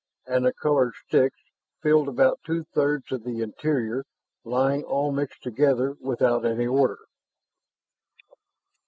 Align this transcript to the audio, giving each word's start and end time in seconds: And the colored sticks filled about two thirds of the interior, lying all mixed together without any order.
And 0.25 0.47
the 0.47 0.53
colored 0.53 0.95
sticks 1.05 1.37
filled 1.83 2.07
about 2.07 2.39
two 2.43 2.63
thirds 2.73 3.11
of 3.11 3.23
the 3.23 3.41
interior, 3.43 4.03
lying 4.43 4.81
all 4.83 5.11
mixed 5.11 5.43
together 5.43 5.93
without 6.01 6.43
any 6.43 6.65
order. 6.65 6.97